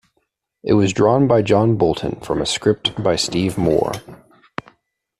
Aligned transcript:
It 0.63 0.73
was 0.73 0.93
drawn 0.93 1.27
by 1.27 1.43
John 1.43 1.75
Bolton 1.77 2.21
from 2.21 2.41
a 2.41 2.45
script 2.47 3.03
by 3.03 3.15
Steve 3.15 3.55
Moore. 3.55 3.91